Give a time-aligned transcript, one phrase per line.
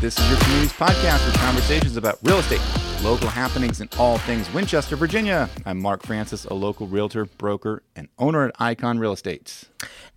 [0.00, 2.62] This is your community's podcast with conversations about real estate,
[3.04, 5.46] local happenings, and all things Winchester, Virginia.
[5.66, 9.64] I'm Mark Francis, a local realtor, broker, and owner at Icon Real Estate.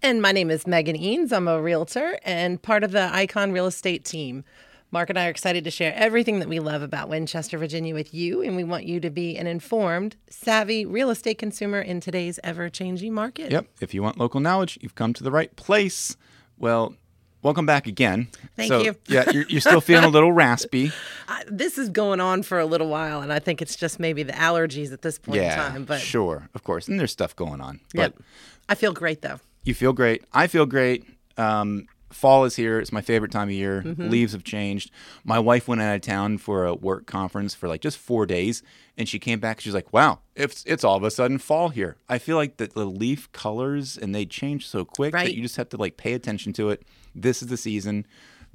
[0.02, 1.34] And my name is Megan Eanes.
[1.34, 4.46] I'm a realtor and part of the Icon Real Estate team.
[4.92, 8.14] Mark and I are excited to share everything that we love about Winchester, Virginia with
[8.14, 12.40] you, and we want you to be an informed, savvy real estate consumer in today's
[12.42, 13.52] ever changing market.
[13.52, 13.68] Yep.
[13.82, 16.16] If you want local knowledge, you've come to the right place.
[16.58, 16.96] Well,
[17.44, 18.28] welcome back again.
[18.56, 18.96] Thank so, you.
[19.08, 20.92] yeah, you're, you're still feeling a little raspy.
[21.28, 24.24] I, this is going on for a little while, and I think it's just maybe
[24.24, 25.86] the allergies at this point yeah, in time.
[25.86, 26.88] But sure, of course.
[26.88, 27.80] And there's stuff going on.
[27.94, 28.16] Yep.
[28.16, 28.26] But
[28.70, 29.40] I feel great though.
[29.64, 30.24] you feel great.
[30.34, 31.06] I feel great.
[31.38, 32.80] Um, fall is here.
[32.80, 33.82] It's my favorite time of year.
[33.86, 34.10] Mm-hmm.
[34.10, 34.92] Leaves have changed.
[35.24, 38.64] My wife went out of town for a work conference for like just four days,
[38.98, 39.60] and she came back.
[39.60, 42.68] She's like, "Wow, it's it's all of a sudden fall here." I feel like the,
[42.68, 45.26] the leaf colors and they change so quick Right.
[45.26, 46.84] that you just have to like pay attention to it.
[47.16, 48.06] This is the season.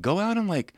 [0.00, 0.74] Go out on like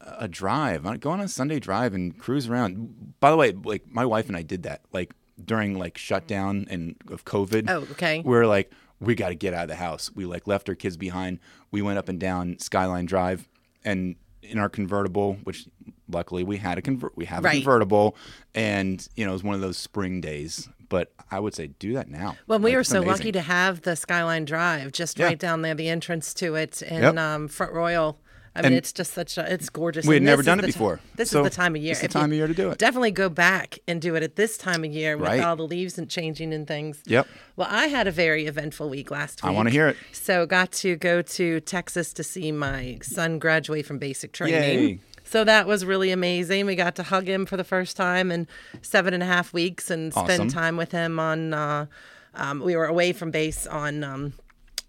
[0.00, 0.84] a drive.
[1.00, 3.14] Go on a Sunday drive and cruise around.
[3.20, 5.12] By the way, like my wife and I did that like
[5.44, 7.68] during like shutdown and of COVID.
[7.70, 8.22] Oh, okay.
[8.24, 10.10] We are like, we got to get out of the house.
[10.14, 11.38] We like left our kids behind.
[11.70, 13.48] We went up and down Skyline Drive,
[13.84, 15.66] and in our convertible, which
[16.08, 18.16] luckily we had a convert, we have a convertible,
[18.54, 20.68] and you know it was one of those spring days.
[20.88, 22.36] But I would say do that now.
[22.46, 23.12] Well, we Like, were so amazing.
[23.12, 25.26] lucky to have the Skyline Drive just Yeah.
[25.26, 27.16] right down there, the entrance to it in Yep.
[27.18, 28.18] um, Front Royal.
[28.58, 30.06] I mean, And it's just such a, it's gorgeous.
[30.06, 31.00] We had never done it before.
[31.16, 31.92] this So is the time of year.
[31.92, 32.78] it's the you time of year to do it.
[32.78, 35.40] Definitely go back and do it at this time of year with Right.
[35.42, 37.00] all the leaves and changing and things.
[37.06, 37.26] Yep.
[37.56, 39.50] Well, I had a very eventful week last week.
[39.50, 39.96] I wanna hear it.
[40.12, 44.54] So got to go to Texas to see my son graduate from basic training.
[44.88, 45.00] Yay.
[45.24, 46.64] So that was really amazing.
[46.66, 48.46] We got to hug him for the first time in
[48.80, 50.26] seven and a half weeks and Awesome.
[50.34, 51.52] spend time with him on.
[51.52, 51.86] Uh,
[52.34, 54.32] um, we were away from base on um,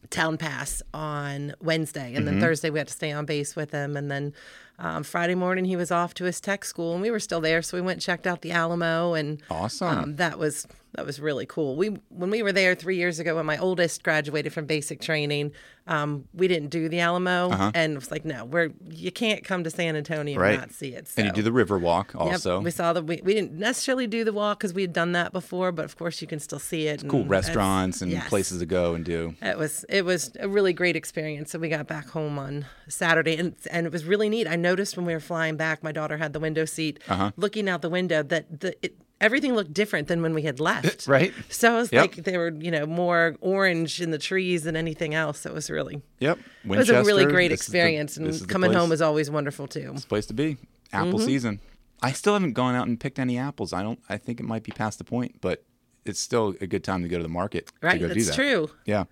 [0.10, 2.40] Town Pass on Wednesday, and Mm-hmm.
[2.40, 4.34] then Thursday we had to stay on base with him, and then
[4.80, 7.62] um, Friday morning he was off to his tech school, and we were still there,
[7.62, 9.88] so we went and checked out the Alamo, and Awesome.
[9.98, 11.76] um, that was that was really cool.
[11.76, 15.52] We when we were there three years ago when my oldest graduated from basic training,
[15.88, 19.64] um, we didn't do the Alamo, and it was like, no, we're you can't come
[19.64, 20.42] to San Antonio Uh-huh.
[20.44, 20.52] Right.
[20.54, 21.12] and not see it.
[21.18, 22.60] and you do the river walk Yep, also.
[22.62, 25.32] we saw the we, we didn't necessarily do the walk because we had done that
[25.32, 27.02] before, but of course you can still see it.
[27.08, 28.28] cool and it's- restaurants and yes.
[28.28, 29.36] places to go and do.
[29.42, 31.52] It was it was a really great experience.
[31.52, 34.48] So we got back home on Saturday, and and it was really neat.
[34.48, 37.32] I noticed when we were flying back, my daughter had the window seat, Uh-huh.
[37.38, 41.08] looking out the window, that the it, everything looked different than when we had left.
[41.08, 41.34] Right.
[41.50, 42.02] So it was Yep.
[42.02, 45.46] like they were you know more orange in the trees than anything else.
[45.46, 46.40] It was really Yep.
[46.66, 49.96] it was a really great is the- experience, and coming home is always wonderful too.
[50.08, 50.58] place to be.
[50.92, 51.26] Apple Mm-hmm.
[51.26, 51.60] season.
[52.02, 53.74] I still haven't gone out and picked any apples.
[53.74, 54.00] I don't.
[54.08, 55.64] I think it might be past the point, but
[56.06, 57.72] it's still a good time to go to the market.
[57.82, 58.36] Right, to go do that's that.
[58.36, 58.70] true.
[58.86, 59.04] Yeah.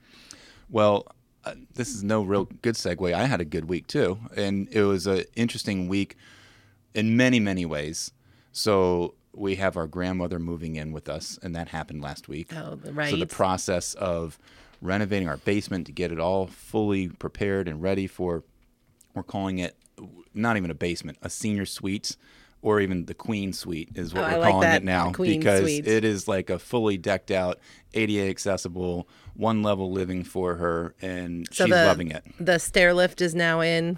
[0.70, 1.06] Well,
[1.46, 3.14] uh, this is no real good segue.
[3.14, 6.16] I had a good week too, and it was an interesting week
[6.94, 8.12] in many many ways.
[8.54, 12.52] So we have our grandmother moving in with us, and that happened last week.
[12.56, 14.40] Oh, the- So the process of
[14.82, 18.44] renovating our basement to get it all fully prepared and ready for,
[19.14, 19.76] we're calling it
[20.34, 22.16] not even a basement, a senior suite,
[22.62, 25.62] or even the queen suite is what Oh, we're like calling that, it now because
[25.62, 25.88] suite.
[25.88, 27.60] it is like a fully decked out,
[27.94, 32.24] ADA accessible, one level living for her, and So she's the, loving it.
[32.40, 33.98] The stair lift is now in.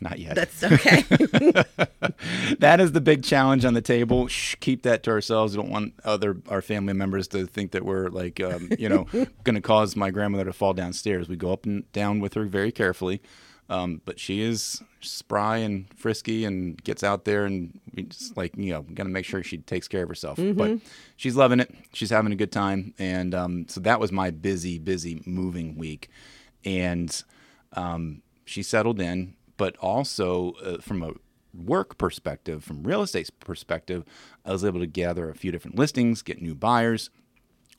[0.00, 0.34] Not yet.
[0.34, 1.02] That's okay.
[2.58, 4.28] that is the big challenge on the table.
[4.28, 5.56] Shh, keep that to ourselves.
[5.56, 9.04] We don't want other our family members to think that we're like, um, you know,
[9.44, 11.28] going to cause my grandmother to fall downstairs.
[11.28, 13.22] We go up and down with her very carefully,
[13.68, 18.56] um, but she is spry and frisky and gets out there and we just like
[18.56, 20.38] you know got to make sure she takes care of herself.
[20.38, 20.78] But
[21.16, 21.74] she's loving it.
[21.92, 26.08] She's having a good time, and um, so that was my busy, busy moving week,
[26.64, 27.22] and
[27.74, 31.12] um, she settled in, but also uh, from a
[31.54, 34.04] work perspective, from real estate perspective,
[34.44, 37.10] I was able to gather a few different listings, get new buyers.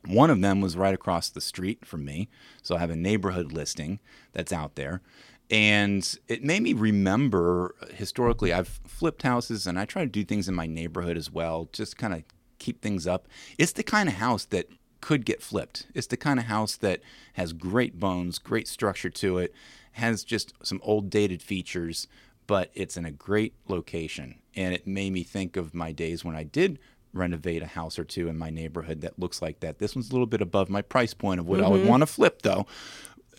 [0.06, 2.30] One of them was right across the street from me,
[2.62, 4.00] so I have a neighborhood listing
[4.34, 5.02] that's out there.
[5.50, 10.48] And it made me remember historically, I've flipped houses and I try to do things
[10.48, 12.24] in my neighborhood as well, just kind of
[12.58, 13.28] keep things up.
[13.58, 14.70] It's the kind of house that
[15.02, 15.88] could get flipped.
[15.94, 17.02] It's the kind of house that
[17.34, 19.54] has great bones, great structure to it,
[19.94, 22.08] has just some old dated features,
[22.48, 24.36] but it's in a great location.
[24.56, 26.80] And it made me think of my days when I did
[27.14, 29.80] renovate a house or two in my neighborhood that looks like that.
[29.80, 32.08] This one's a little bit above my price point of what I would want to
[32.08, 32.68] flip, though.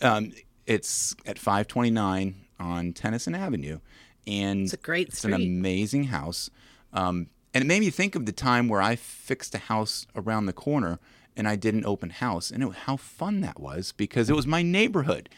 [0.01, 0.33] Um,
[0.65, 3.79] it's at 529 on Tennyson Avenue,
[4.25, 6.49] and It's a great It's an amazing house,
[6.91, 10.47] um, and it made me think of the time where I fixed a house around
[10.47, 10.99] the corner
[11.37, 14.45] and I did an open house, and it, how fun that was because it was
[14.47, 15.29] my neighborhood.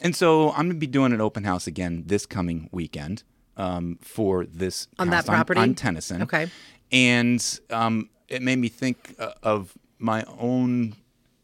[0.00, 3.22] And so I'm gonna be doing an open house again this coming weekend.
[3.56, 5.60] um, for this On that property?
[5.60, 6.22] on, Tennyson.
[6.22, 6.48] Okay.
[6.90, 10.94] and um, it made me think uh, of my own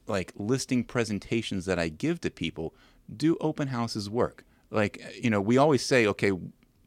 [0.09, 2.75] like listing presentations that I give to people.
[3.17, 4.45] Do open houses work?
[4.73, 6.33] Like you know, we always say, okay,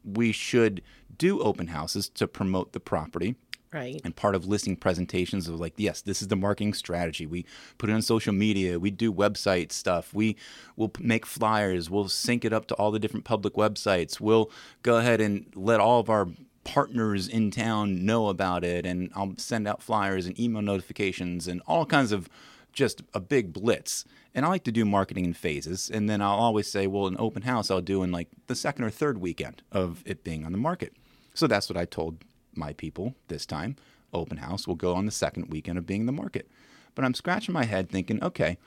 [0.03, 0.81] we should
[1.17, 3.35] do open houses to promote the property.
[3.73, 3.99] Right.
[4.03, 7.25] And part of listing presentations is like, yes, this is the marketing strategy.
[7.25, 7.45] We
[7.79, 8.79] put it on social media.
[8.79, 10.13] We do website stuff.
[10.13, 10.35] We
[10.75, 11.89] will make flyers.
[11.89, 14.19] We'll sync it up to all the different public websites.
[14.19, 14.51] We'll
[14.83, 16.27] go ahead and let all of our
[16.63, 18.85] partners in town know about it.
[18.85, 22.29] And I'll send out flyers and email notifications and all kinds of
[22.73, 24.05] just a big blitz.
[24.35, 25.89] And I like to do marketing in phases.
[25.89, 28.85] And then I'll always say, well, an open house I'll do in like the second
[28.85, 30.93] or third weekend of it being on the market.
[31.33, 32.23] So that's what I told
[32.55, 33.75] my people this time.
[34.13, 36.47] Open house will go on the second weekend of being in the market.
[36.95, 38.57] But I'm scratching my head thinking, okay,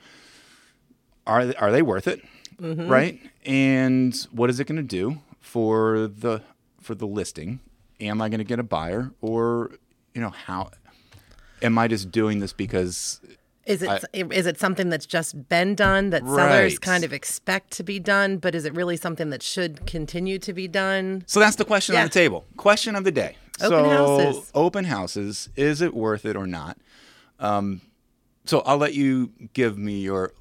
[1.25, 2.21] are they, are they worth it?
[2.61, 2.87] Mm-hmm.
[2.87, 3.19] Right?
[3.45, 6.41] And what is it going to do for the
[6.81, 7.59] for the listing?
[7.99, 9.71] Am I going to get a buyer or
[10.13, 10.71] you know how
[11.61, 13.21] am I just doing this because
[13.65, 17.83] Is it is it something that's just been done that sellers kind of expect to
[17.83, 21.23] be done, but is it really something that should continue to be done?
[21.27, 22.01] So that's the question Yeah.
[22.01, 22.45] on the table.
[22.57, 23.37] Question of the day.
[23.61, 24.51] Open so houses.
[24.53, 26.77] open houses, is it worth it or not?
[27.39, 27.81] Um,
[28.45, 30.33] so I'll let you give me your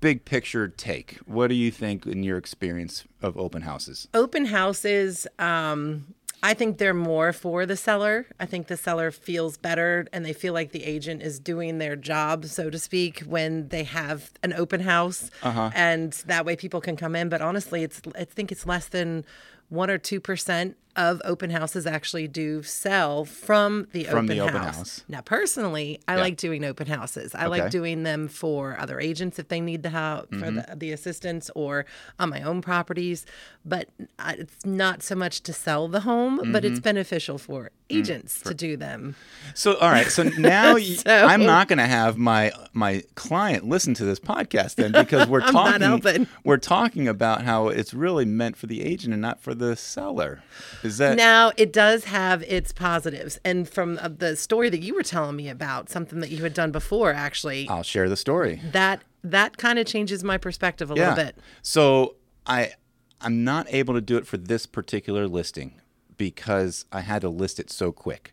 [0.00, 1.18] big picture take.
[1.26, 4.06] What do you think in your experience of open houses?
[4.14, 8.26] Open houses, um, I think they're more for the seller.
[8.38, 11.96] I think the seller feels better and they feel like the agent is doing their
[11.96, 15.70] job, so to speak, when they have an open house, Uh-huh.
[15.74, 17.28] and that way people can come in.
[17.28, 19.24] But honestly, it's I think it's less than
[19.68, 24.40] one or two percent of open houses actually do sell from the, From open, the
[24.40, 24.76] open house.
[24.76, 25.04] house.
[25.08, 27.34] Now, personally, I like doing open houses.
[27.36, 30.56] I like doing them for other agents if they need the help for mm-hmm.
[30.56, 31.86] the, the assistance or
[32.18, 33.24] on my own properties.
[33.64, 33.88] But
[34.20, 36.82] it's not so much to sell the home, but it's mm-hmm.
[36.82, 39.14] beneficial for mm, agents to do them.
[39.54, 43.68] So all right, so now you, So- I'm not going to have my my client
[43.68, 48.56] listen to this podcast then because we're talking we're talking about how it's really meant
[48.56, 50.42] for the agent and not for the seller.
[50.88, 53.38] Is that Now, it does have its positives.
[53.44, 56.54] And from uh, the story that you were telling me about, something that you had
[56.54, 58.60] done before, actually, I'll share the story.
[58.72, 61.36] that that kind of changes my perspective a little bit.
[61.62, 62.72] So I
[63.20, 65.80] I'm not able to do it for this particular listing
[66.16, 68.32] because I had to list it so quick.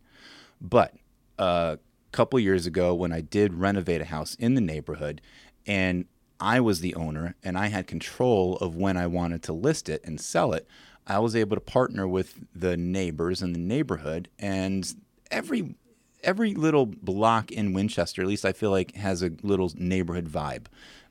[0.62, 0.94] But
[1.38, 1.80] a
[2.12, 5.22] couple years ago when I did renovate a house in the neighborhood
[5.68, 6.06] and
[6.40, 10.01] I was the owner and I had control of when I wanted to list it
[10.04, 10.68] and sell it,
[11.07, 14.94] I was able to partner with the neighbors in the neighborhood and
[15.31, 15.75] every
[16.24, 20.66] every little block in Winchester, at least I feel like, has a little neighborhood vibe.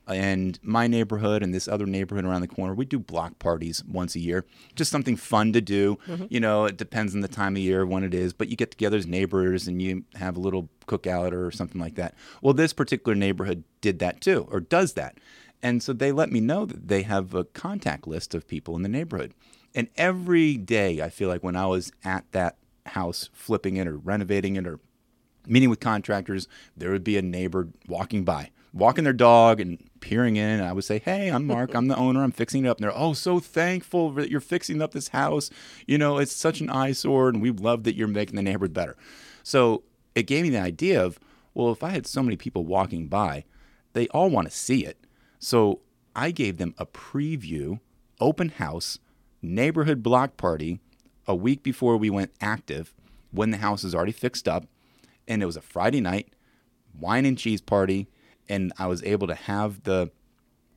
[0.06, 4.14] And my neighborhood and this other neighborhood around the corner, we do block parties once
[4.14, 4.44] a year.
[4.74, 5.98] Just something fun to do.
[6.06, 6.26] Mm-hmm.
[6.28, 8.70] You know, it depends on the time of year when it is, but you get
[8.70, 12.14] together as neighbors and you have a little cookout or something like that.
[12.42, 15.16] Well, this particular neighborhood did that too, or does that.
[15.62, 18.82] And so they let me know that they have a contact list of people in
[18.82, 19.32] the neighborhood.
[19.74, 22.56] And every day, I feel like when I was at that
[22.86, 24.78] house flipping it or renovating it or
[25.46, 30.36] meeting with contractors, there would be a neighbor walking by, walking their dog and peering
[30.36, 30.48] in.
[30.48, 31.74] And I would say, Hey, I'm Mark.
[31.74, 32.22] I'm the owner.
[32.22, 32.78] I'm fixing it up.
[32.78, 35.50] And they're, Oh, so thankful that you're fixing up this house.
[35.86, 38.96] You know, it's such an eyesore and we love that you're making the neighborhood better.
[39.42, 39.82] So
[40.14, 41.18] it gave me the idea of,
[41.52, 43.44] well, if I had so many people walking by,
[43.92, 44.98] they all want to see it.
[45.44, 45.80] So
[46.16, 47.80] I gave them a preview,
[48.18, 48.98] open house,
[49.42, 50.80] neighborhood block party
[51.26, 52.94] a week before we went active
[53.30, 54.64] when the house is already fixed up.
[55.28, 56.32] And it was a Friday night,
[56.98, 58.08] wine and cheese party.
[58.48, 60.10] And I was able to have the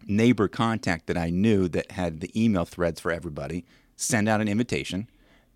[0.05, 3.63] neighbor contact that I knew that had the email threads for everybody
[3.95, 5.09] send out an invitation.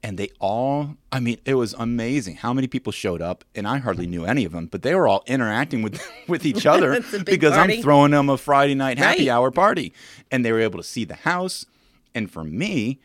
[0.03, 3.43] And they all, I mean, it was amazing how many people showed up.
[3.53, 6.65] And I hardly knew any of them, but they were all interacting with, with each
[6.74, 7.75] other It's a big because party.
[7.77, 9.29] I'm throwing them a Friday night happy Right.
[9.29, 9.93] hour party.
[10.31, 11.67] And they were able to see the house.
[12.15, 13.00] And for me,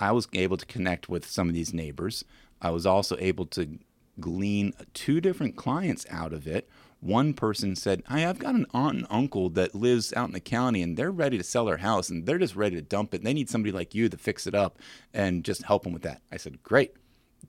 [0.00, 2.24] I was able to connect with some of these neighbors.
[2.62, 3.78] I was also able to
[4.18, 6.68] glean two different clients out of it.
[7.00, 10.40] One person said, Hey, I've got an aunt and uncle that lives out in the
[10.40, 13.22] county and they're ready to sell their house and they're just ready to dump it.
[13.22, 14.78] They need somebody like you to fix it up
[15.14, 16.22] and just help them with that.
[16.32, 16.94] I said, Great.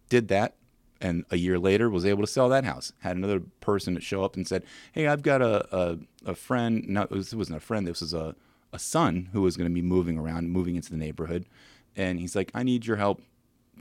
[0.10, 0.56] Did that.
[1.01, 2.91] And a year later, was able to sell that house.
[3.00, 6.84] Had another person show up and said, "Hey, I've got a a, a friend.
[6.89, 7.88] No, it wasn't a friend.
[7.88, 8.36] This was a
[8.74, 11.46] a son who was going to be moving around, moving into the neighborhood,
[11.96, 13.22] and he's like, I need your help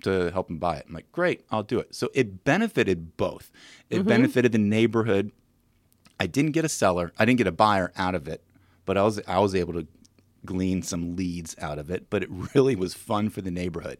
[0.02, 0.86] to help him buy it.
[0.88, 1.94] I'm like, great, I'll do it.
[1.94, 3.50] So it benefited both.
[3.90, 4.08] It mm-hmm.
[4.08, 5.32] benefited the neighborhood.
[6.20, 7.12] I didn't get a seller.
[7.18, 8.42] I didn't get a buyer out of it,
[8.84, 9.86] but I was I was able to
[10.44, 12.10] glean some leads out of it.
[12.10, 13.98] But it really was fun for the neighborhood.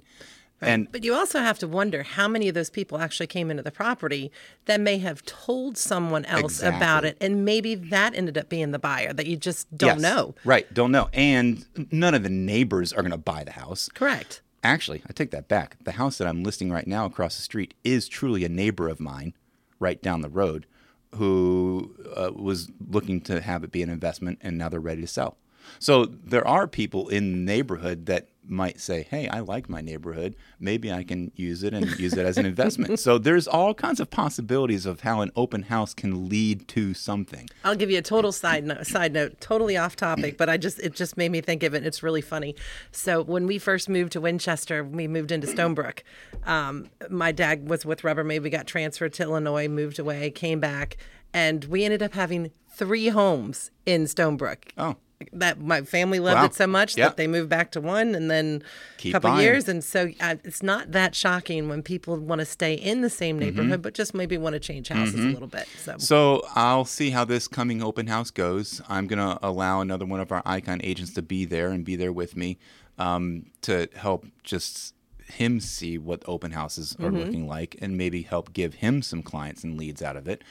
[0.61, 3.63] And But you also have to wonder how many of those people actually came into
[3.63, 4.33] the property
[4.65, 8.79] that may have told someone else about it, and maybe that ended up being the
[8.79, 10.35] buyer that you just don't yes, know.
[10.45, 11.11] Right, don't know.
[11.13, 13.89] And none of the neighbors are going to buy the house.
[13.95, 14.43] Correct.
[14.65, 15.77] Actually, I take that back.
[15.85, 18.99] The house that I'm listing right now across the street is truly a neighbor of
[18.99, 19.35] mine
[19.79, 20.67] right down the road
[21.15, 25.07] who uh, was looking to have it be an investment and now they're ready to
[25.07, 25.37] sell.
[25.79, 30.37] So there are people in the neighborhood that might say, "Hey, I like my neighborhood.
[30.59, 34.01] Maybe I can use it and use it as an investment." so there's all kinds
[34.01, 37.49] of possibilities of how an open house can lead to something.
[37.65, 38.87] I'll give you a total side note.
[38.87, 41.85] Side note, totally off topic, but I just it just made me think of it.
[41.85, 42.55] It's really funny.
[42.93, 46.01] So when we first moved to Winchester, we moved into Stonebrook.
[46.45, 48.43] Um, my dad was with Rubbermaid.
[48.43, 50.97] We got transferred to Illinois, moved away, came back,
[51.33, 54.71] and we ended up having three homes in Stonebrook.
[54.77, 54.97] Oh.
[55.33, 56.45] That my family loved Wow.
[56.45, 57.09] it so much Yeah.
[57.09, 58.63] that they moved back to one, and then
[59.05, 59.43] a couple buying.
[59.43, 63.11] years, and so uh, it's not that shocking when people want to stay in the
[63.11, 65.67] same neighborhood, but just maybe want to change houses a little bit.
[65.77, 68.81] So So I'll see how this coming open house goes.
[68.89, 71.97] I'm going to allow another one of our icon agents to be there and be
[71.97, 72.57] there with me
[72.97, 74.95] um, to help just
[75.27, 79.65] him see what open houses are looking like and maybe help give him some clients
[79.65, 80.43] and leads out of it.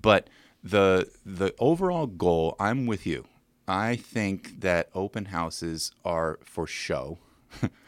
[0.00, 0.28] But
[0.62, 3.24] the the overall goal, I'm with you.
[3.72, 7.18] I think that open houses are for show,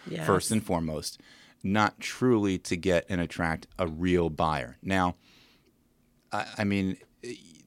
[0.08, 0.26] Yes.
[0.32, 1.20] first and foremost,
[1.62, 4.76] not truly to get and attract a real buyer.
[4.82, 5.16] Now,
[6.32, 6.96] I, I mean,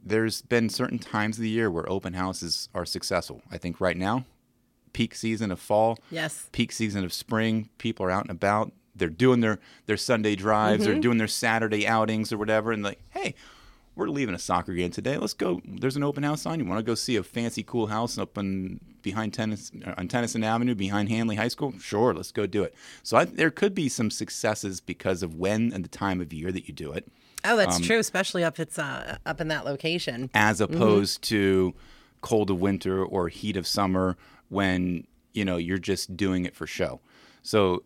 [0.04, 3.42] there's been certain times of the year where open houses are successful.
[3.52, 4.26] I think right now,
[4.94, 6.50] peak season of fall, yes.
[6.52, 8.72] peak season of spring, people are out and about.
[8.96, 10.92] They're doing their their Sunday drives, Mm-hmm.
[10.92, 13.36] they're doing their Saturday outings or whatever, and like, hey,
[13.98, 15.18] we're leaving a soccer game today.
[15.18, 15.60] Let's go.
[15.66, 16.60] There's an open house on.
[16.60, 20.44] You want to go see a fancy, cool house up in behind tennis on Tennyson
[20.44, 21.74] Avenue, behind Handley High School?
[21.80, 22.75] Sure, let's go do it.
[23.01, 26.51] So I, there could be some successes because of when and the time of year
[26.51, 27.08] that you do it.
[27.44, 30.30] Oh, Um, that's true, especially up it's uh, up in that location.
[30.34, 31.74] as opposed to
[32.22, 34.16] cold of winter or heat of summer
[34.50, 37.00] when you know you're just doing it for show.
[37.42, 37.84] So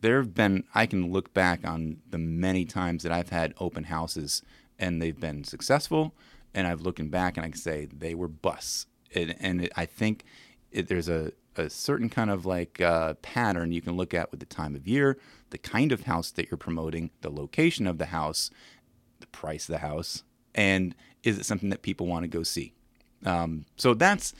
[0.00, 3.84] there have been I can look back on the many times that I've had open
[3.84, 4.42] houses
[4.80, 6.14] and they've been successful
[6.54, 8.86] and I've looking back and I can say they were busts.
[9.14, 10.24] And, and it, I think
[10.72, 14.40] it, there's a, a certain kind of like uh, pattern you can look at with
[14.40, 15.18] the time of year,
[15.50, 18.50] the kind of house that you're promoting, the location of the house,
[19.20, 22.72] the price of the house, and is it something that people want to go see?
[23.24, 24.32] Um, so that's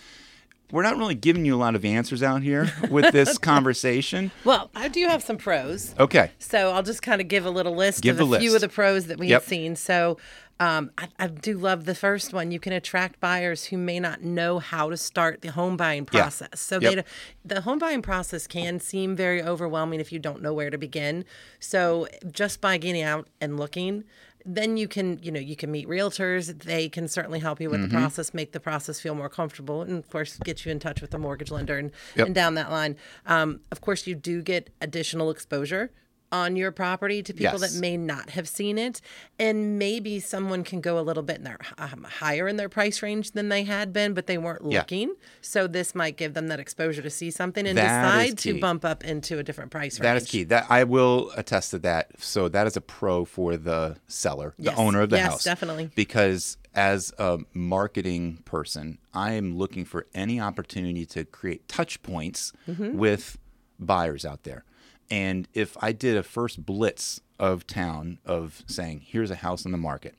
[0.73, 3.39] we're not really giving you a lot of answers out here with this
[3.71, 4.31] conversation.
[4.45, 5.95] Well, I do have some pros.
[5.99, 6.31] Okay.
[6.39, 8.61] So I'll just kind of give a little list Give of the a few of
[8.61, 9.43] the pros that we Yep.
[9.43, 9.77] have seen.
[9.77, 10.19] So
[10.59, 12.50] um, I, I do love the first one.
[12.50, 16.21] You can attract buyers who may not know how to start the home buying Yeah.
[16.23, 16.61] process.
[16.61, 16.95] So Yep.
[16.95, 20.77] they, the home buying process can seem very overwhelming if you don't know where to
[20.77, 21.25] begin.
[21.61, 24.05] So just by getting out and looking,
[24.44, 26.62] then you can, you know, you can meet realtors.
[26.64, 27.88] They can certainly help you with Mm-hmm.
[27.90, 31.00] the process, make the process feel more comfortable, and of course, get you in touch
[31.00, 32.26] with the mortgage lender and, Yep.
[32.26, 32.97] and down that line.
[33.26, 35.90] Um, of course, you do get additional exposure
[36.33, 37.73] on your property to people Yes.
[37.75, 39.01] that may not have seen it,
[39.39, 43.03] and maybe someone can go a little bit in their um, higher in their price
[43.03, 44.79] range than they had been, but they weren't Yeah.
[44.81, 45.15] looking.
[45.41, 48.85] So this might give them that exposure to see something and That decide to bump
[48.85, 50.03] up into a different price range.
[50.05, 50.45] That is key.
[50.45, 52.11] That I will attest to that.
[52.23, 54.75] So that is a pro for the seller, Yes.
[54.75, 55.45] the owner of the Yes, house.
[55.45, 55.91] definitely.
[55.95, 62.53] Because as a marketing person, I am looking for any opportunity to create touch points
[62.69, 62.97] Mm-hmm.
[62.97, 63.37] with
[63.81, 64.65] buyers out there.
[65.11, 69.73] And if I did a first blitz of town of saying, here's a house on
[69.73, 70.14] the market,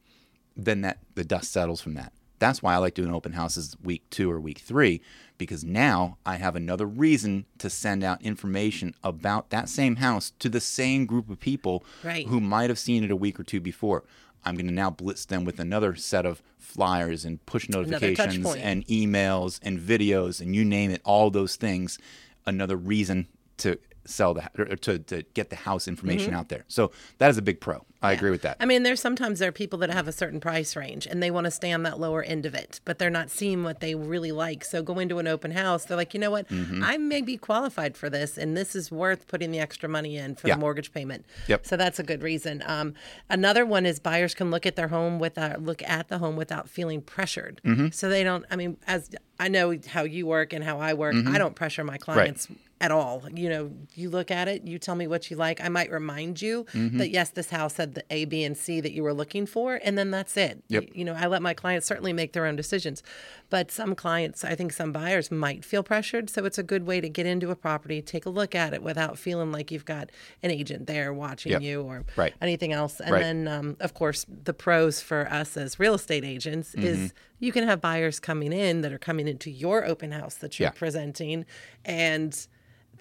[0.57, 2.11] then that the dust settles from that.
[2.39, 4.99] That's why I like doing open houses week two or week three,
[5.37, 10.49] because now I have another reason to send out information about that same house to
[10.49, 12.27] the same group of people Right.
[12.27, 14.03] who might have seen it a week or two before.
[14.43, 18.87] I'm going to now blitz them with another set of flyers and push notifications and
[18.87, 21.99] emails and videos and you name it, all those things.
[22.47, 26.63] Another reason to sell the or to, to get the house information out there.
[26.67, 27.85] So that is a big pro.
[28.03, 28.57] I agree with that.
[28.59, 31.29] I mean, there's sometimes there are people that have a certain price range and they
[31.29, 33.93] want to stay on that lower end of it, but they're not seeing what they
[33.93, 34.65] really like.
[34.65, 36.83] So going to an open house, they're like, you know what, Mm-hmm.
[36.83, 40.33] I may be qualified for this, and this is worth putting the extra money in
[40.35, 40.55] for Yeah.
[40.55, 41.25] the mortgage payment.
[41.47, 41.67] Yep.
[41.67, 42.63] So that's a good reason.
[42.65, 42.95] Um,
[43.29, 46.67] another one is buyers can look at their home without look at the home without
[46.69, 47.61] feeling pressured.
[47.63, 47.89] Mm-hmm.
[47.91, 48.45] So they don't.
[48.49, 51.35] I mean, as I know how you work and how I work, Mm-hmm.
[51.35, 52.47] I don't pressure my clients
[52.81, 53.23] at all.
[53.33, 55.61] You know, you look at it, you tell me what you like.
[55.61, 56.97] I might remind you Mm-hmm.
[56.97, 59.79] that yes, this house had the A, B, and C that you were looking for,
[59.83, 60.63] and then that's it.
[60.69, 60.83] Yep.
[60.83, 63.03] You, you know, I let my clients certainly make their own decisions,
[63.49, 66.29] but some clients, I think some buyers might feel pressured.
[66.29, 68.81] So it's a good way to get into a property, take a look at it
[68.81, 70.09] without feeling like you've got
[70.41, 71.61] an agent there watching Yep.
[71.61, 72.33] you or Right.
[72.41, 72.99] anything else.
[72.99, 73.21] And Right.
[73.21, 76.87] then, um, of course, the pros for us as real estate agents Mm-hmm.
[76.87, 80.59] is you can have buyers coming in that are coming into your open house that
[80.59, 80.71] you're Yeah.
[80.71, 81.45] presenting,
[81.85, 82.47] and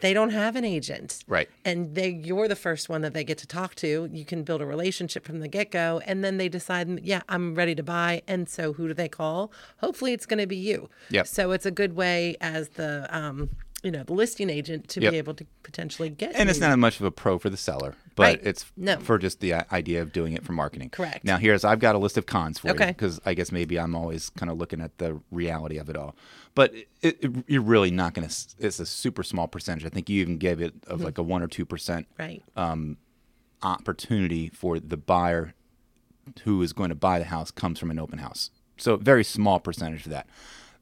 [0.00, 1.24] they don't have an agent.
[1.26, 1.48] Right.
[1.64, 4.08] and they you're the first one that they get to talk to.
[4.12, 6.00] You can build a relationship from the get-go.
[6.06, 8.22] And then they decide yeah i'm ready to buy.
[8.26, 9.52] And so who do they call?
[9.78, 10.88] Hopefully it's going to be you.
[11.10, 11.24] Yeah.
[11.24, 13.50] so it's a good way as the um
[13.82, 15.10] you know the listing agent to Yep.
[15.12, 17.94] be able to potentially get And it's not much of a pro for the seller,
[18.14, 18.40] but Right.
[18.42, 18.98] it's No.
[18.98, 20.90] for just the idea of doing it for marketing.
[20.90, 21.24] Correct.
[21.24, 23.94] Now, here's I've got a list of cons for you because I guess maybe I'm
[23.94, 26.14] always kind of looking at the reality of it all.
[26.54, 28.34] But it, it, you're really not going to.
[28.58, 29.84] It's a super small percentage.
[29.86, 30.92] I think you even gave it Mm-hmm.
[30.92, 32.42] of like a one or two percent right
[33.62, 35.54] opportunity for the buyer
[36.44, 38.50] who is going to buy the house comes from an open house.
[38.78, 40.26] So very small percentage of that.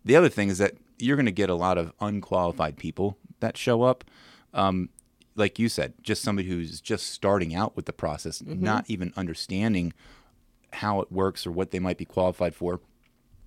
[0.05, 3.57] The other thing is that you're going to get a lot of unqualified people that
[3.57, 4.05] show up.
[4.53, 4.91] Um,
[5.37, 9.93] like you said, just somebody who's just starting out with the process, not even understanding
[10.73, 12.81] how it works or what they might be qualified for.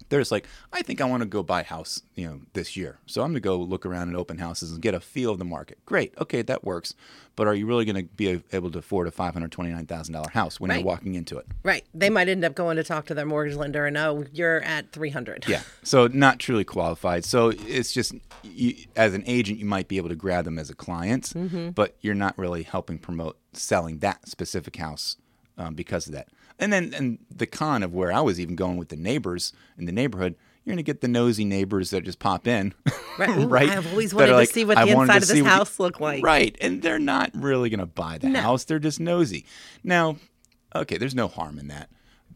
[0.10, 2.76] They're just like, I think I want to go buy a house, you know, this
[2.78, 3.00] year.
[3.06, 5.40] So I'm going to go look around at open houses and get a feel of
[5.40, 5.80] the market.
[5.86, 6.94] Great, okay, that works.
[7.36, 10.14] But are you really going to be able to afford a five hundred twenty-nine thousand
[10.14, 10.78] dollar house when Right.
[10.80, 11.48] you're walking into it?
[11.64, 14.62] right they might end up going to talk to their mortgage lender and oh you're
[14.64, 15.62] at 300 Yeah.
[15.84, 17.24] So not truly qualified.
[17.24, 20.70] So it's just you, as an agent, you might be able to grab them as
[20.70, 21.32] a client,
[21.76, 25.16] but you're not really helping promote selling that specific house
[25.58, 26.28] um, because of that.
[26.62, 29.86] And then and the con of where I was even going with the neighbors in
[29.86, 32.74] the neighborhood, you're gonna get the nosy neighbors that just pop in,
[33.18, 33.30] Right.
[33.30, 33.70] Ooh, right?
[33.70, 36.00] I've always wanted to like, see what the inside of this what you-" house look
[36.00, 36.24] like.
[36.24, 38.64] Right, and they're not really gonna buy the house.
[38.64, 39.46] They're just nosy.
[39.84, 40.18] Now,
[40.76, 41.90] okay, there's no harm in that,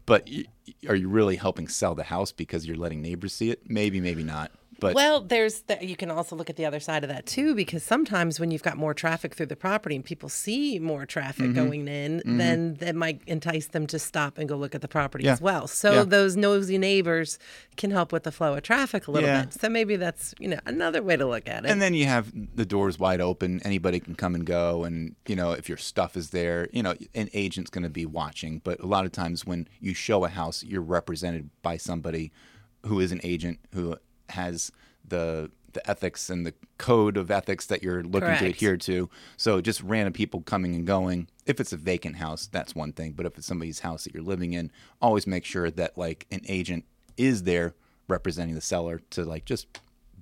[0.06, 0.44] but y-
[0.88, 3.70] are you really helping sell the house because you're letting neighbors see it?
[3.70, 4.50] Maybe, maybe not.
[4.78, 7.54] But Well, there's the, you can also look at the other side of that too,
[7.54, 11.46] because sometimes when you've got more traffic through the property and people see more traffic
[11.46, 11.54] Mm-hmm.
[11.54, 15.24] going in, then that might entice them to stop and go look at the property
[15.24, 15.32] Yeah.
[15.32, 15.66] as well.
[15.66, 16.04] So Yeah.
[16.04, 17.38] those nosy neighbors
[17.76, 19.44] can help with the flow of traffic a little Yeah.
[19.44, 19.54] bit.
[19.54, 21.70] So maybe that's you know another way to look at it.
[21.70, 23.60] and then you have the doors wide open.
[23.64, 26.94] Anybody can come and go, and you know if your stuff is there, you know
[27.14, 28.60] an agent's going to be watching.
[28.64, 32.32] But a lot of times when you show a house, you're represented by somebody
[32.84, 33.96] who is an agent who
[34.30, 34.72] has
[35.06, 39.10] the the ethics and the code of ethics that you're looking to adhere to.
[39.36, 41.28] So just random people coming and going.
[41.44, 43.12] If it's a vacant house, that's one thing.
[43.12, 46.40] But if it's somebody's house that you're living in, always make sure that like an
[46.48, 46.86] agent
[47.18, 47.74] is there
[48.08, 49.66] representing the seller to like just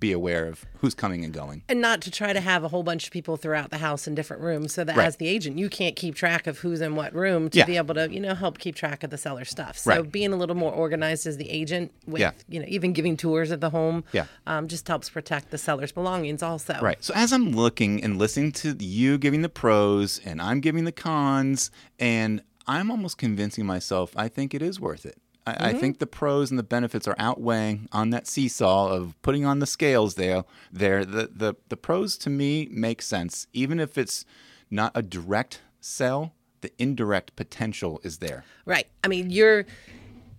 [0.01, 1.63] be aware of who's coming and going.
[1.69, 4.15] and not to try to have a whole bunch of people throughout the house in
[4.15, 5.07] different rooms so that Right.
[5.07, 7.65] as the agent you can't keep track of who's in what room to Yeah.
[7.65, 10.13] be able to you know help keep track of the seller stuff so Right.
[10.13, 12.33] being a little more organized as the agent with Yeah.
[12.49, 14.27] you know even giving tours of the home Yeah.
[14.47, 17.03] um, just helps protect the seller's belongings also Right.
[17.03, 20.93] So as I'm looking and listening to you giving the pros and I'm giving the
[20.93, 25.17] cons, and I'm almost convincing myself I think it is worth it.
[25.47, 25.79] I, I mm-hmm.
[25.79, 29.67] think the pros and the benefits are outweighing on that seesaw of putting on the
[29.67, 30.45] scales there.
[30.73, 34.25] There, the the the pros to me make sense, even if it's
[34.71, 36.33] not a direct sell.
[36.61, 38.43] The indirect potential is there.
[38.65, 39.67] right i mean you're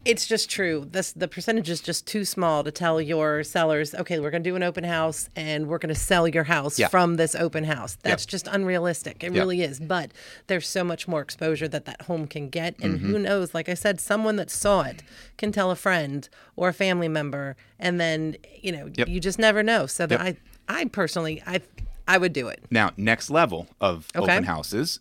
[0.06, 4.20] it's just true this the percentage is just too small to tell your sellers okay
[4.20, 6.88] we're going to do an open house and we're going to sell your house Yeah.
[6.90, 9.40] from this open house that's just unrealistic it Yeah.
[9.42, 10.12] really is but
[10.48, 13.12] there's so much more exposure that that home can get and Mm-hmm.
[13.12, 15.02] who knows like i said someone that saw it
[15.38, 19.08] can tell a friend or a family member and then you know Yep.
[19.08, 20.38] you just never know so that i
[20.70, 21.62] i personally i
[22.08, 24.34] i would do it Now, next level of Okay.
[24.34, 25.00] open houses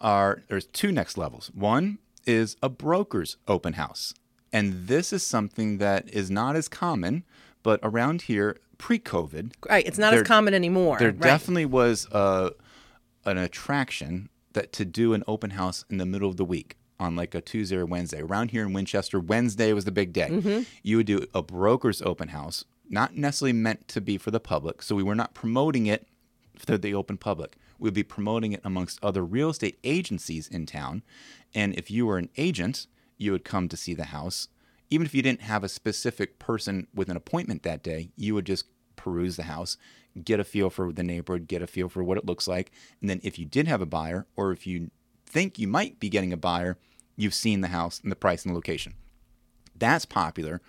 [0.00, 1.50] are there's two next levels.
[1.54, 4.12] One is a broker's open house.
[4.52, 7.24] And this is something that is not as common,
[7.62, 11.20] but around here pre-COVID, right it's not There- as common anymore there right.
[11.20, 12.52] definitely was a
[13.24, 17.16] an attraction that to do an open house in the middle of the week on
[17.16, 18.20] like a Tuesday or Wednesday.
[18.20, 20.28] Around here in Winchester, Wednesday was the big day.
[20.30, 20.62] Mm-hmm.
[20.82, 24.82] You would do a broker's open house, not necessarily meant to be for the public.
[24.82, 26.06] So we were not promoting it
[26.58, 27.56] for the open public.
[27.78, 31.02] We'd be promoting it amongst other real estate agencies in town.
[31.54, 32.86] And if you were an agent,
[33.18, 34.48] you would come to see the house.
[34.90, 38.46] Even if you didn't have a specific person with an appointment that day, you would
[38.46, 39.76] just peruse the house,
[40.24, 42.70] get a feel for the neighborhood, get a feel for what it looks like.
[43.00, 44.90] And then if you did have a buyer, or if you
[45.24, 46.78] think you might be getting a buyer,
[47.16, 48.94] you've seen the house and the price and the location.
[49.74, 50.62] That's popular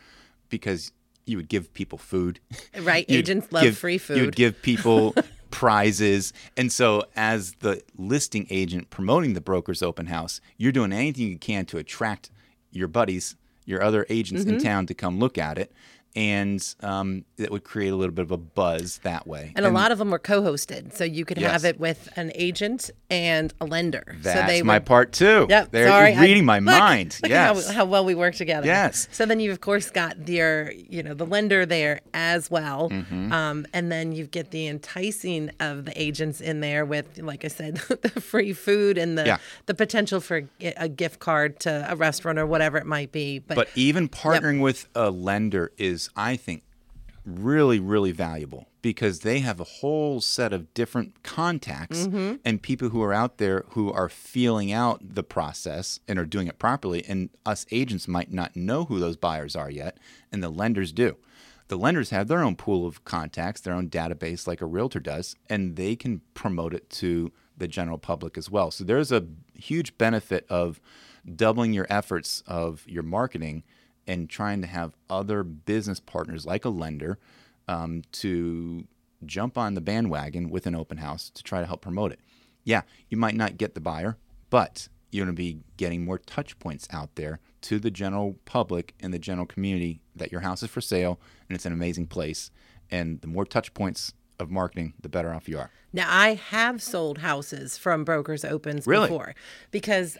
[0.49, 0.91] because
[1.25, 2.39] you would give people food.
[2.79, 4.17] Right, agents love give- free food.
[4.17, 5.13] You would give people
[5.51, 6.33] prizes.
[6.55, 11.37] And so, as the listing agent promoting the broker's open house, you're doing anything you
[11.37, 12.31] can to attract
[12.77, 13.35] your buddies,
[13.65, 14.55] your other agents Mm-hmm.
[14.55, 15.71] in town to come look at it.
[16.15, 19.53] And um, it would create a little bit of a buzz that way.
[19.55, 22.89] And a lot of them were co-hosted, so you could have it with an agent
[23.09, 24.17] and a lender.
[24.21, 25.45] That's so they my would, part too.
[25.49, 25.71] Yep.
[25.71, 27.19] There, sorry, reading I, my look, mind.
[27.21, 27.67] Look yes.
[27.67, 28.65] how, how well we work together.
[28.65, 29.07] Yes.
[29.11, 33.31] So then you've of course got your, you know, the lender there as well, Mm-hmm.
[33.31, 37.49] um, and then you get the enticing of the agents in there with, like I
[37.49, 39.37] said, the free food and the Yeah.
[39.67, 43.39] the potential for a a gift card to a restaurant or whatever it might be.
[43.39, 46.63] But, But even partnering with a lender is, I think,
[47.27, 52.35] really, really valuable because they have a whole set of different contacts mm-hmm.
[52.45, 56.47] and people who are out there who are feeling out the process and are doing
[56.47, 57.03] it properly.
[57.05, 59.97] And us agents might not know who those buyers are yet,
[60.31, 61.17] and the lenders do.
[61.67, 65.35] The lenders have their own pool of contacts, their own database, like a realtor does,
[65.49, 68.71] and they can promote it to the general public as well.
[68.71, 70.79] So there's a huge benefit of
[71.35, 73.63] doubling your efforts of your marketing
[74.07, 77.19] and trying to have other business partners like a lender
[77.67, 78.85] um, to
[79.25, 82.19] jump on the bandwagon with an open house to try to help promote it.
[82.63, 84.17] Yeah, you might not get the buyer,
[84.49, 88.93] but you're going to be getting more touch points out there to the general public
[88.99, 92.51] and the general community that your house is for sale and it's an amazing place.
[92.91, 95.71] And the more touch points of marketing, the better off you are.
[95.93, 99.07] Now, I have sold houses from brokers opens Really?
[99.07, 99.33] before
[99.71, 100.17] because,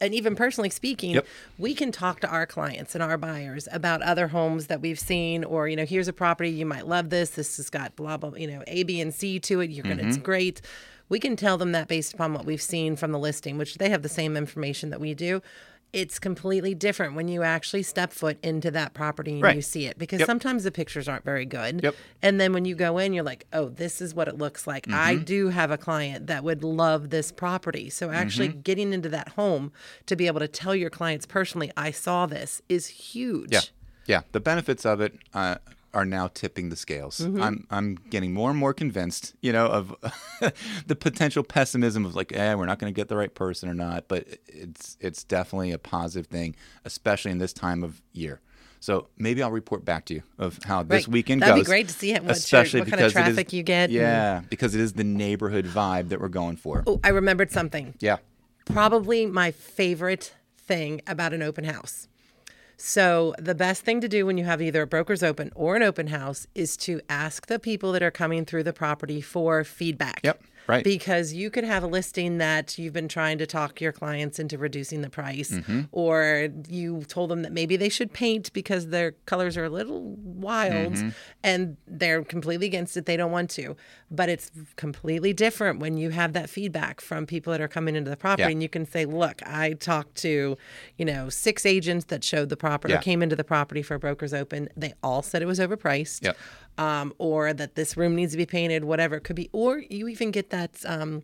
[0.00, 1.26] and even personally speaking, Yep.
[1.58, 5.44] we can talk to our clients and our buyers about other homes that we've seen,
[5.44, 7.10] or you know, here's a property you might love.
[7.10, 9.70] This this has got blah blah, you know, A, B, and C to it.
[9.70, 10.24] You're gonna, it's mm-hmm.
[10.24, 10.60] great.
[11.08, 13.90] We can tell them that based upon what we've seen from the listing, which they
[13.90, 15.42] have the same information that we do.
[15.92, 19.56] It's completely different when you actually step foot into that property and Right.
[19.56, 20.26] you see it because Yep.
[20.26, 21.82] sometimes the pictures aren't very good.
[21.82, 21.94] Yep.
[22.22, 24.88] And then when you go in, you're like, oh, this is what it looks like.
[24.90, 25.24] I Mm-hmm.
[25.24, 27.90] do have a client that would love this property.
[27.90, 28.60] So actually Mm-hmm.
[28.60, 29.70] getting into that home
[30.06, 33.52] to be able to tell your clients personally, I saw this is huge.
[33.52, 33.60] Yeah,
[34.06, 34.20] yeah.
[34.32, 35.56] The benefits of it uh,
[35.94, 37.20] are now tipping the scales.
[37.20, 39.94] I'm I'm getting more and more convinced, you know, of
[40.86, 43.74] the potential pessimism of like, eh, we're not going to get the right person or
[43.74, 44.08] not.
[44.08, 48.40] But it's it's definitely a positive thing, especially in this time of year.
[48.80, 51.12] So maybe I'll report back to you of how this Right.
[51.12, 51.68] weekend That'd be goes.
[51.68, 53.92] great to see what your- especially what kind of it is- traffic you get and-
[53.92, 56.82] Yeah, because it is the neighborhood vibe that we're going for.
[56.86, 57.94] Oh, I remembered something.
[58.00, 58.16] Yeah.
[58.64, 62.08] Probably my favorite thing about an open house.
[62.84, 65.84] So, the best thing to do when you have either a broker's open or an
[65.84, 70.18] open house is to ask the people that are coming through the property for feedback.
[70.24, 70.84] Yep, right.
[70.84, 74.58] Because you could have a listing that you've been trying to talk your clients into
[74.58, 75.82] reducing the price, Mm-hmm.
[75.92, 80.16] or you told them that maybe they should paint because their colors are a little
[80.16, 81.08] wild Mm-hmm.
[81.42, 83.06] and they're completely against it.
[83.06, 83.76] They don't want to.
[84.10, 88.10] But it's completely different when you have that feedback from people that are coming into
[88.10, 88.50] the property Yeah.
[88.50, 90.56] and you can say, look, I talked to,
[90.98, 92.98] you know, six agents that showed the property Yeah.
[92.98, 94.68] or came into the property for a brokers open.
[94.76, 96.22] They all said it was overpriced.
[96.24, 96.36] Yep.
[96.78, 99.50] Um, or that this room needs to be painted, whatever it could be.
[99.52, 101.22] Or you even get that, um,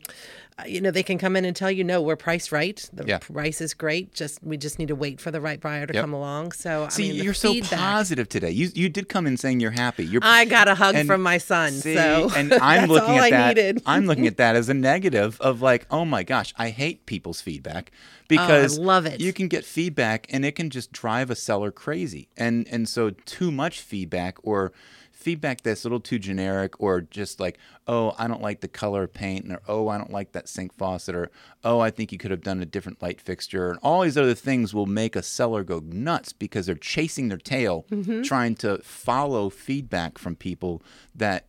[0.59, 2.87] uh, you know, they can come in and tell you, no, we're priced right.
[2.93, 3.19] The Yeah.
[3.19, 4.13] price is great.
[4.13, 6.03] Just we just need to wait for the right buyer to Yep.
[6.03, 6.53] come along.
[6.53, 8.51] So See, I mean, you're so positive today.
[8.51, 10.05] You you did come in saying you're happy.
[10.05, 11.71] You're I got a hug And from my son.
[11.71, 13.49] See, so and I'm looking at I that.
[13.49, 13.83] needed.
[13.87, 17.41] I'm looking at that as a negative of like, oh my gosh, I hate people's
[17.41, 17.91] feedback
[18.29, 19.19] because Oh, love it.
[19.21, 22.29] You can get feedback and it can just drive a seller crazy.
[22.37, 24.73] And and so too much feedback or
[25.19, 29.03] feedback that's a little too generic or just like, oh, I don't like the color
[29.03, 31.31] of paint or oh, I don't like that sink faucet or
[31.65, 34.35] oh, I think you could have done a different light fixture and all these other
[34.35, 38.23] things will make a seller go nuts because they're chasing their tail Mm-hmm.
[38.23, 40.83] trying to follow feedback from people
[41.15, 41.47] that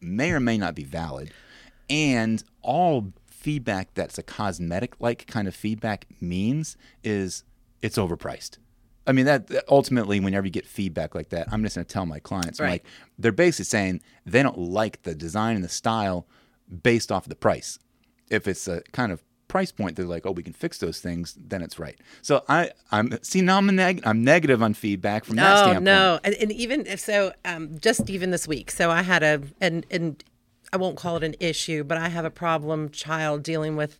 [0.00, 1.32] may or may not be valid.
[1.90, 7.44] And all feedback that's a cosmetic like kind of feedback means is
[7.82, 8.56] it's overpriced.
[9.06, 11.92] I mean that that ultimately whenever you get feedback like that, I'm just going to
[11.92, 12.70] tell my clients Right.
[12.70, 12.84] like
[13.18, 16.26] they're basically saying they don't like the design and the style
[16.82, 17.78] based off of the price.
[18.30, 21.36] If it's a kind of price point they're like, "Oh, we can fix those things,"
[21.38, 21.98] then it's right.
[22.22, 25.56] So I I'm see now I'm a neg- I'm negative on feedback from that oh
[25.62, 25.84] standpoint.
[25.84, 29.42] no and, and even if so um, just even this week so i had a
[29.60, 30.24] and and
[30.72, 33.98] i won't call it an issue but i have a problem child dealing with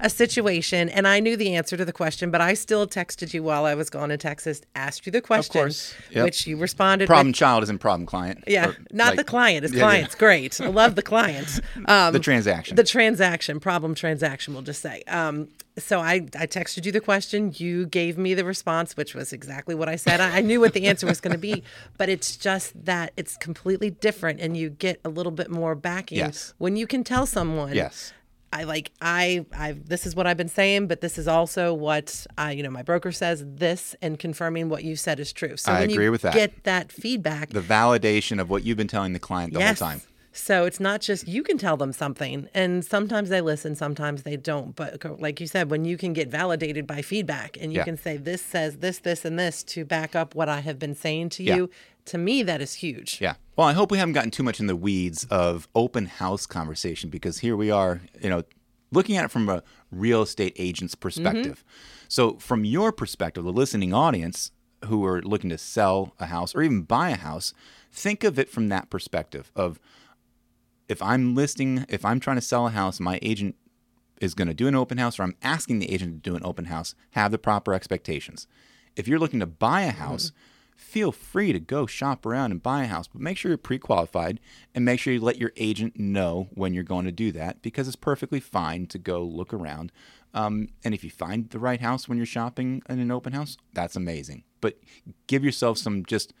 [0.00, 3.42] a situation, and I knew the answer to the question, but I still texted you
[3.42, 5.94] while I was gone to Texas, asked you the question, course.
[6.10, 6.24] Yep.
[6.24, 7.36] which you responded Problem with.
[7.36, 8.44] child isn't problem client.
[8.46, 9.64] Yeah, Or, not like, the client.
[9.64, 9.84] It's yeah, yeah.
[9.84, 10.60] client's great.
[10.60, 11.60] I love the client.
[11.86, 12.74] Um, The transaction.
[12.76, 15.02] the transaction, problem transaction, we'll just say.
[15.08, 17.52] Um, so I, I texted you the question.
[17.54, 20.20] You gave me the response, which was exactly what I said.
[20.20, 21.62] I, I knew what the answer was going to be,
[21.98, 26.18] but it's just that it's completely different, and you get a little bit more backing
[26.18, 26.54] Yes.
[26.58, 27.74] when you can tell someone.
[27.74, 28.12] yes.
[28.56, 32.26] I like I I this is what I've been saying, but this is also what
[32.38, 35.58] I you know my broker says this and confirming what you said is true.
[35.58, 36.32] So I when agree you with that.
[36.34, 39.78] get that feedback, The validation of what you've been telling the client the yes.
[39.78, 40.00] whole time.
[40.36, 44.36] So it's not just you can tell them something, and sometimes they listen, sometimes they
[44.36, 44.76] don't.
[44.76, 47.84] But like you said, when you can get validated by feedback, and you Yeah.
[47.84, 50.94] can say this says this, this, and this to back up what I have been
[50.94, 51.56] saying to Yeah.
[51.56, 51.70] you,
[52.06, 53.18] to me that is huge.
[53.20, 53.34] Yeah.
[53.56, 57.08] Well, I hope we haven't gotten too much in the weeds of open house conversation
[57.08, 58.42] because here we are, you know,
[58.92, 61.02] looking at it from a real estate agent's mm-hmm.
[61.02, 61.64] perspective.
[62.08, 64.52] So, from your perspective, the listening audience
[64.84, 67.54] who are looking to sell a house or even buy a house,
[67.90, 69.80] think of it from that perspective of
[70.88, 73.56] if I'm listing, if I'm trying to sell a house, my agent
[74.20, 76.44] is going to do an open house or I'm asking the agent to do an
[76.44, 78.46] open house, have the proper expectations.
[78.94, 80.32] If you're looking to buy a house,
[80.74, 83.78] feel free to go shop around and buy a house, but make sure you're pre
[83.78, 84.40] qualified
[84.74, 87.86] and make sure you let your agent know when you're going to do that because
[87.86, 89.92] it's perfectly fine to go look around.
[90.32, 93.56] Um, and if you find the right house when you're shopping in an open house,
[93.72, 94.44] that's amazing.
[94.60, 94.78] But
[95.26, 96.32] give yourself some just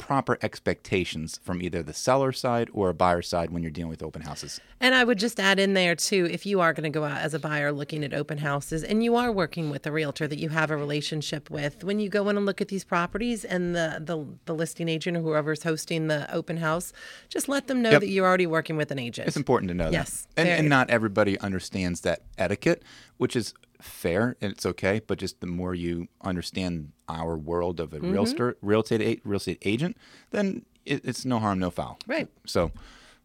[0.00, 4.02] proper expectations from either the seller side or a buyer side when you're dealing with
[4.02, 4.60] open houses.
[4.80, 7.18] And I would just add in there too, if you are going to go out
[7.18, 10.38] as a buyer looking at open houses and you are working with a realtor that
[10.38, 13.76] you have a relationship with, when you go in and look at these properties and
[13.76, 16.92] the the, the listing agent or whoever's hosting the open house,
[17.28, 18.00] just let them know Yep.
[18.00, 19.28] that you're already working with an agent.
[19.28, 20.46] It's important to know Yes, that.
[20.46, 22.82] And, and not everybody understands that etiquette,
[23.18, 25.00] which is fair and it's okay.
[25.06, 28.12] But just the more you understand our world of a Mm-hmm.
[28.12, 29.96] realtor, real estate, a- real estate agent,
[30.30, 31.98] then it, it's no harm, no foul.
[32.06, 32.28] Right.
[32.46, 32.72] So,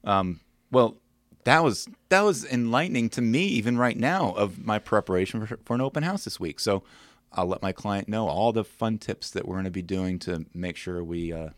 [0.03, 0.39] um,
[0.71, 0.97] well,
[1.45, 5.75] that was that was enlightening to me even right now of my preparation for, for
[5.75, 6.59] an open house this week.
[6.59, 6.83] So
[7.31, 10.19] I'll let my client know all the fun tips that we're going to be doing
[10.19, 11.49] to make sure we uh,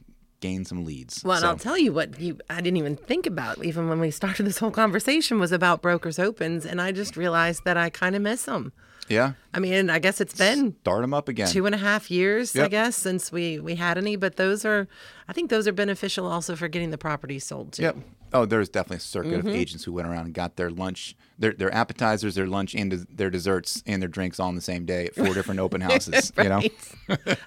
[0.41, 1.23] gain some leads.
[1.23, 3.99] Well, and So- I'll tell you what you I didn't even think about even when
[3.99, 7.89] we started this whole conversation was about brokers opens and I just realized that I
[7.89, 8.73] kind of miss them.
[9.09, 11.47] Yeah, I mean, I guess it's been start them up again.
[11.47, 14.15] two and a half years, I guess, since we we had any.
[14.15, 14.87] But those are,
[15.27, 17.83] I think those are beneficial also for getting the property sold too.
[17.83, 17.97] Yep.
[18.33, 19.47] Oh, there's definitely a circuit Mm-hmm.
[19.47, 22.91] of agents who went around and got their lunch, their their appetizers, their lunch, and
[23.09, 26.33] their desserts and their drinks all on the same day at four different open houses.
[26.37, 26.61] You know.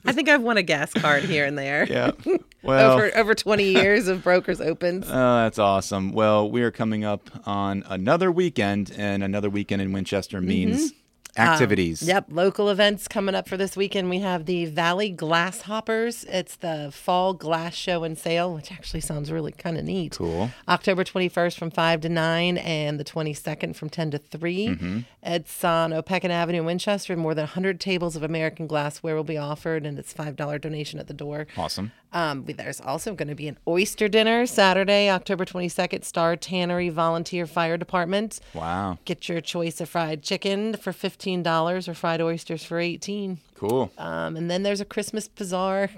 [0.06, 1.84] I think I've won a gas card here and there.
[1.88, 2.12] Yeah.
[2.62, 2.92] Well.
[2.92, 5.06] Over over 20 years of brokers opens.
[5.08, 6.12] Oh, that's awesome.
[6.12, 10.92] Well, we are coming up on another weekend, and another weekend in Winchester means
[11.36, 12.00] activities.
[12.00, 12.10] Mm-hmm.
[12.10, 14.10] Um, Yep, local events coming up for this weekend.
[14.10, 16.24] We have the Valley Glass Hoppers.
[16.24, 20.16] It's the fall glass show and sale, which actually sounds really kind of neat.
[20.16, 20.50] Cool.
[20.68, 24.66] October 21st from 5 to 9 and the 22nd from 10 to 3.
[24.68, 24.98] Mm-hmm.
[25.22, 27.16] It's on Opequon Avenue in Winchester.
[27.16, 31.06] More than 100 tables of American glassware will be offered, and it's $5 donation at
[31.06, 31.46] the door.
[31.56, 31.92] Awesome.
[32.12, 37.46] Um, there's also going to be an oyster dinner Saturday, October 22nd, Star Tannery Volunteer
[37.46, 38.40] Fire Department.
[38.52, 38.98] Wow.
[39.04, 43.92] Get your choice of fried chicken for $15 or fried oysters for 18 Cool.
[43.98, 45.88] um, And then there's a Christmas bazaar.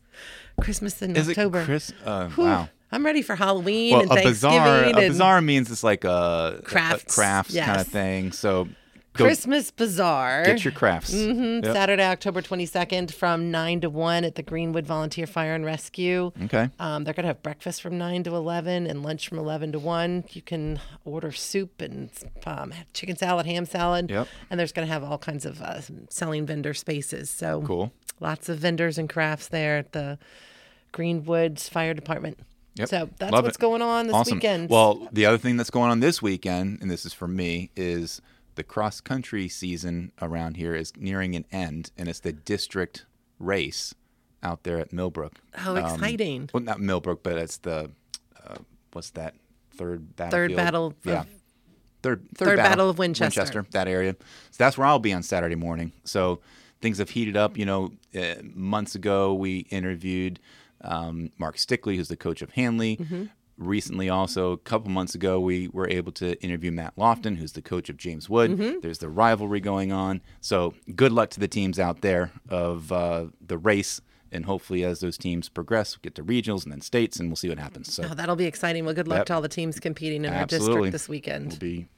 [0.60, 1.60] Christmas in Is October.
[1.60, 1.92] it Chris?
[2.04, 2.68] Uh, wow.
[2.92, 4.84] I'm ready for Halloween Well, and a Thanksgiving bazaar.
[4.84, 8.32] A bazaar means it's like a, Crafts, a crafts kind of thing.
[8.32, 8.68] So
[9.24, 10.44] Christmas bazaar.
[10.44, 11.12] get your crafts.
[11.14, 11.72] Mhm, Yep.
[11.74, 16.32] Saturday, October 22nd from 9 to 1 at the Greenwood Volunteer Fire and Rescue.
[16.44, 16.68] Okay.
[16.78, 19.78] Um, they're going to have breakfast from 9 to 11 and lunch from 11 to
[19.78, 20.24] 1.
[20.32, 22.10] You can order soup and
[22.46, 24.10] um, have chicken salad, ham salad.
[24.10, 24.28] Yep.
[24.50, 27.30] And there's going to have all kinds of uh, selling vendor spaces.
[27.30, 27.92] So Cool.
[28.20, 30.18] lots of vendors and crafts there at the
[30.92, 32.38] Greenwoods Fire Department.
[32.76, 32.88] Yep.
[32.88, 33.60] So that's Love what's it.
[33.60, 34.36] going on this awesome.
[34.36, 34.68] weekend.
[34.68, 38.20] Well, the other thing that's going on this weekend, and this is for me, is
[38.56, 43.06] the cross country season around here is nearing an end, and it's the district
[43.38, 43.94] race
[44.42, 45.34] out there at Millbrook.
[45.54, 46.50] How exciting.
[46.52, 47.90] Well, not Millbrook, but it's the
[48.44, 48.56] uh,
[48.92, 49.34] what's that
[49.76, 50.50] third battlefield?
[50.50, 50.86] Third battle.
[50.88, 51.24] of- Yeah.
[52.02, 53.66] Third, Third Battle of Winchester.
[53.72, 54.14] that area.
[54.52, 55.90] So that's where I'll be on Saturday morning.
[56.04, 56.40] So
[56.80, 57.58] things have heated up.
[57.58, 60.38] You know, uh, months ago we interviewed
[60.82, 62.98] um, Mark Stickley, who's the coach of Handley.
[62.98, 63.24] Mm-hmm.
[63.58, 67.62] Recently, also a couple months ago, we were able to interview Matt Lofton, who's the
[67.62, 68.50] coach of James Wood.
[68.50, 68.80] Mm-hmm.
[68.82, 70.20] There's the rivalry going on.
[70.42, 74.02] So good luck to the teams out there of uh, the race.
[74.30, 77.36] And hopefully, as those teams progress, we get to regionals and then states, and we'll
[77.36, 77.94] see what happens.
[77.94, 78.84] So Oh, that'll be exciting.
[78.84, 79.26] Well, good luck Yep.
[79.26, 81.52] to all the teams competing in our district this weekend.
[81.52, 81.88] will be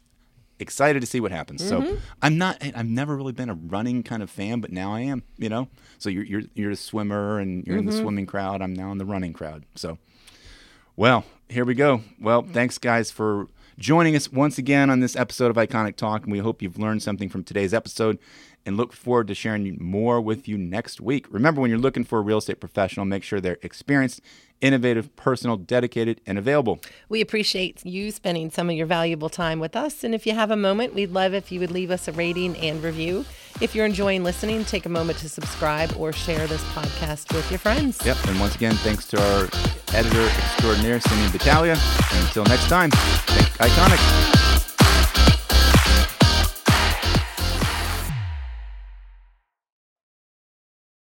[0.60, 1.62] excited to see what happens.
[1.62, 1.86] Mm-hmm.
[1.94, 2.58] So I'm not.
[2.62, 5.24] I've never really been a running kind of fan, but now I am.
[5.38, 5.68] You know.
[5.98, 7.90] So you're you're you're a swimmer and you're in Mm-hmm.
[7.96, 8.62] the swimming crowd.
[8.62, 9.64] I'm now in the running crowd.
[9.74, 9.98] So.
[10.98, 12.02] Well, here we go.
[12.20, 13.46] Well, thanks guys for
[13.78, 17.04] joining us once again on this episode of Iconic Talk, and we hope you've learned
[17.04, 18.18] something from today's episode
[18.66, 21.26] and look forward to sharing more with you next week.
[21.30, 24.22] Remember, when you're looking for a real estate professional, make sure they're experienced,
[24.60, 26.80] innovative, personal, dedicated, and available.
[27.08, 30.04] We appreciate you spending some of your valuable time with us.
[30.04, 32.56] And if you have a moment, we'd love if you would leave us a rating
[32.56, 33.24] and review.
[33.60, 37.58] If you're enjoying listening, take a moment to subscribe or share this podcast with your
[37.58, 37.98] friends.
[38.04, 39.48] Yep, and once again, thanks to our
[39.94, 41.76] editor extraordinaire, Cindy Battaglia.
[42.12, 44.47] And until next time, think iconic.